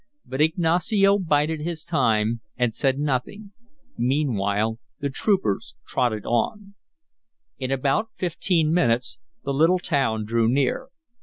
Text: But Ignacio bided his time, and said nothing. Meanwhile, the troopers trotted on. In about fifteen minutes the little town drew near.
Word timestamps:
But 0.25 0.41
Ignacio 0.41 1.19
bided 1.19 1.61
his 1.61 1.83
time, 1.83 2.41
and 2.57 2.73
said 2.73 2.97
nothing. 2.97 3.51
Meanwhile, 3.99 4.79
the 4.99 5.11
troopers 5.11 5.75
trotted 5.87 6.25
on. 6.25 6.73
In 7.59 7.69
about 7.69 8.07
fifteen 8.17 8.73
minutes 8.73 9.19
the 9.43 9.53
little 9.53 9.77
town 9.77 10.25
drew 10.25 10.49
near. 10.49 10.87